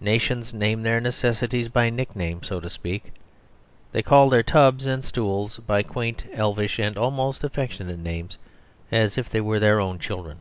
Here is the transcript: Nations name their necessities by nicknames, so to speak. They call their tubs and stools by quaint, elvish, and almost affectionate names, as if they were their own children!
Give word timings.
Nations 0.00 0.54
name 0.54 0.82
their 0.84 1.00
necessities 1.00 1.68
by 1.68 1.90
nicknames, 1.90 2.46
so 2.46 2.60
to 2.60 2.70
speak. 2.70 3.12
They 3.90 4.00
call 4.00 4.30
their 4.30 4.44
tubs 4.44 4.86
and 4.86 5.02
stools 5.02 5.58
by 5.58 5.82
quaint, 5.82 6.22
elvish, 6.32 6.78
and 6.78 6.96
almost 6.96 7.42
affectionate 7.42 7.98
names, 7.98 8.38
as 8.92 9.18
if 9.18 9.28
they 9.28 9.40
were 9.40 9.58
their 9.58 9.80
own 9.80 9.98
children! 9.98 10.38